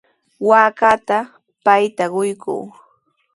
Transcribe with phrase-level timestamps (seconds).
[0.47, 1.17] Waakata
[1.65, 2.63] payta quykuu.